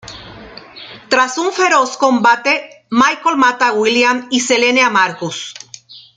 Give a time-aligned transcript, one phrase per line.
[1.09, 5.53] Tras un feroz combate, Michael mata a William y Selene a Marcus.